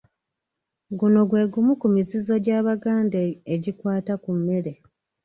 Guno 0.99 1.21
gwe 1.29 1.41
gumu 1.51 1.73
ku 1.81 1.87
mizizo 1.95 2.33
gy'Abaganda 2.43 3.19
egikwata 3.53 4.13
ku 4.23 4.31
mmere. 4.37 4.71